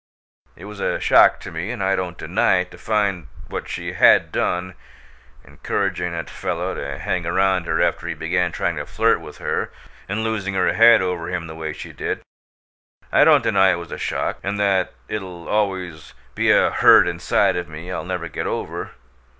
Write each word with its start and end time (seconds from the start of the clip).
It 0.55 0.65
was 0.65 0.79
a 0.79 0.99
shock 0.99 1.39
to 1.41 1.51
me, 1.51 1.69
and 1.69 1.83
I 1.83 1.95
don't 1.95 2.17
deny 2.17 2.55
it, 2.61 2.71
to 2.71 2.79
find 2.79 3.27
what 3.49 3.69
she 3.69 3.93
had 3.93 4.31
done 4.31 4.73
encouraging 5.45 6.11
that 6.13 6.27
fellow 6.27 6.73
to 6.73 6.97
hang 6.97 7.27
around 7.27 7.67
her 7.67 7.79
after 7.83 8.07
he 8.07 8.15
began 8.15 8.51
trying 8.51 8.77
to 8.77 8.87
flirt 8.87 9.21
with 9.21 9.37
her, 9.37 9.71
and 10.09 10.23
losing 10.23 10.55
her 10.55 10.73
head 10.73 11.03
over 11.03 11.29
him 11.29 11.45
the 11.45 11.53
way 11.53 11.71
she 11.71 11.93
did. 11.93 12.23
I 13.11 13.23
don't 13.23 13.43
deny 13.43 13.73
it 13.73 13.75
was 13.77 13.91
a 13.91 13.99
shock 13.99 14.39
and 14.41 14.59
that 14.59 14.93
it'll 15.07 15.47
always 15.47 16.15
be 16.33 16.49
a 16.49 16.71
hurt 16.71 17.07
inside 17.07 17.55
of 17.55 17.69
me 17.69 17.91
I'll 17.91 18.03
never 18.03 18.27
get 18.27 18.47
over. 18.47 18.93